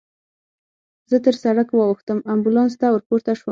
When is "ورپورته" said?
2.91-3.31